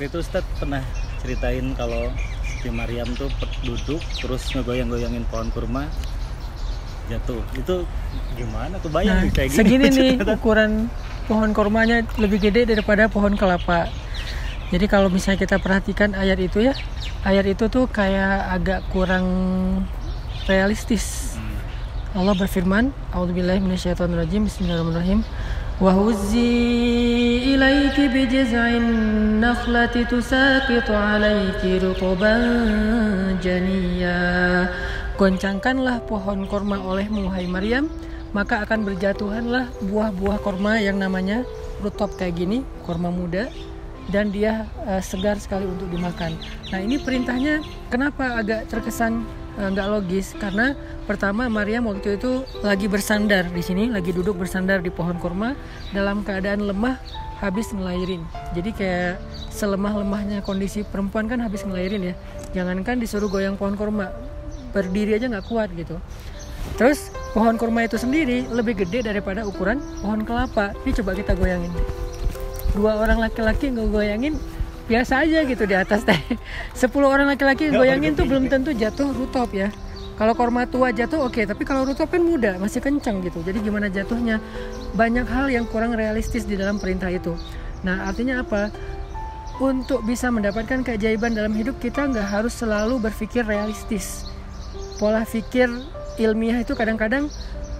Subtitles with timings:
[0.00, 0.80] waktu itu Ustadz pernah
[1.20, 2.08] ceritain kalau
[2.48, 3.28] Siti Maryam tuh
[3.60, 5.92] duduk terus ngegoyang-goyangin pohon kurma
[7.10, 7.74] jatuh itu
[8.38, 10.86] gimana tuh bayang Nah, kayak gini segini nih ukuran
[11.26, 13.90] pohon kormanya lebih gede daripada pohon kelapa.
[14.70, 16.74] Jadi kalau misalnya kita perhatikan ayat itu ya,
[17.26, 19.26] ayat itu tuh kayak agak kurang
[20.46, 21.34] realistis.
[21.34, 22.22] Hmm.
[22.22, 24.46] Allah berfirman, A'udzubillahi minasyaitonirrajim.
[24.46, 25.26] Bismillahirrahmanirrahim.
[25.82, 26.50] Wa huzzi
[27.54, 28.86] ilaiki bijiz'in
[29.42, 32.42] nakhlati tusaqitu 'alaiki rutuban
[33.42, 34.18] janiyya.
[35.20, 37.92] Goncangkanlah pohon korma olehmu hai Maryam,
[38.32, 41.44] maka akan berjatuhanlah buah-buah korma yang namanya
[41.84, 43.52] rutop kayak gini, korma muda
[44.08, 46.40] dan dia eh, segar sekali untuk dimakan.
[46.72, 47.60] Nah ini perintahnya
[47.92, 49.28] kenapa agak terkesan
[49.60, 50.32] eh, nggak logis?
[50.40, 50.72] Karena
[51.04, 55.52] pertama Maryam waktu itu lagi bersandar di sini, lagi duduk bersandar di pohon kurma
[55.92, 56.96] dalam keadaan lemah
[57.44, 58.24] habis ngelahirin.
[58.56, 59.20] Jadi kayak
[59.52, 62.14] selemah-lemahnya kondisi perempuan kan habis ngelahirin ya.
[62.56, 64.08] Jangankan disuruh goyang pohon kurma,
[64.70, 65.98] berdiri aja nggak kuat gitu.
[66.76, 70.72] Terus pohon kurma itu sendiri lebih gede daripada ukuran pohon kelapa.
[70.86, 71.72] Ini coba kita goyangin
[72.74, 74.38] dua orang laki-laki ngegoyangin
[74.86, 76.18] biasa aja gitu di atas teh.
[76.74, 79.70] 10 orang laki-laki ngegoyangin tuh belum tentu jatuh rutop ya.
[80.18, 83.40] Kalau korma tua jatuh oke, tapi kalau rutop kan muda, masih kencang gitu.
[83.40, 84.36] Jadi gimana jatuhnya?
[84.92, 87.32] Banyak hal yang kurang realistis di dalam perintah itu.
[87.80, 88.68] Nah artinya apa?
[89.60, 94.28] Untuk bisa mendapatkan keajaiban dalam hidup kita nggak harus selalu berpikir realistis.
[95.00, 95.72] Pola pikir
[96.20, 97.32] ilmiah itu kadang-kadang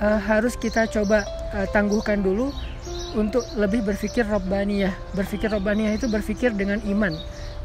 [0.00, 2.48] eh, harus kita coba eh, tangguhkan dulu
[3.12, 4.96] untuk lebih berpikir robbaniyah.
[5.12, 7.12] Berpikir robbaniyah itu berpikir dengan iman,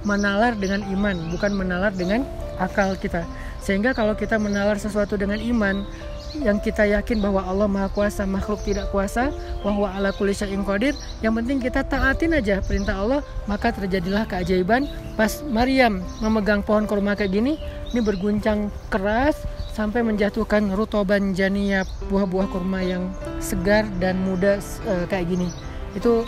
[0.04, 2.28] menalar dengan iman, bukan menalar dengan
[2.60, 3.24] akal kita.
[3.64, 5.88] Sehingga kalau kita menalar sesuatu dengan iman,
[6.36, 9.32] yang kita yakin bahwa Allah Maha Kuasa, makhluk tidak kuasa,
[9.64, 10.94] bahwa ala kulli syai'in qadir,
[11.24, 14.88] yang penting kita taatin aja perintah Allah, maka terjadilah keajaiban.
[15.16, 17.56] Pas Maryam memegang pohon kurma kayak gini,
[17.94, 24.58] ini berguncang keras sampai menjatuhkan rutoban janiyah buah-buah kurma yang segar dan muda
[24.90, 25.50] eh, kayak gini.
[25.94, 26.26] Itu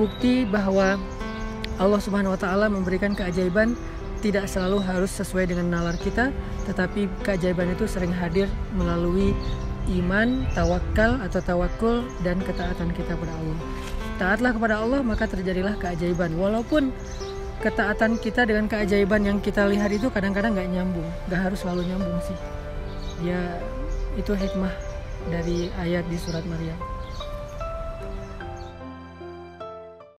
[0.00, 0.96] bukti bahwa
[1.76, 3.76] Allah Subhanahu wa taala memberikan keajaiban
[4.24, 6.32] tidak selalu harus sesuai dengan nalar kita,
[6.66, 9.36] tetapi keajaiban itu sering hadir melalui
[10.00, 13.58] iman, tawakal atau tawakul dan ketaatan kita kepada Allah.
[14.16, 16.34] Taatlah kepada Allah maka terjadilah keajaiban.
[16.34, 16.90] Walaupun
[17.60, 22.18] ketaatan kita dengan keajaiban yang kita lihat itu kadang-kadang nggak nyambung, nggak harus selalu nyambung
[22.24, 22.38] sih.
[23.22, 23.60] Ya
[24.16, 24.72] itu hikmah
[25.28, 26.95] dari ayat di surat Maryam.